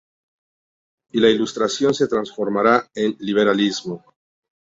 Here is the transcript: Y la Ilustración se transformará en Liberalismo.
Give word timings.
Y 1.11 1.19
la 1.19 1.29
Ilustración 1.29 1.93
se 1.93 2.07
transformará 2.07 2.89
en 2.95 3.15
Liberalismo. 3.19 4.03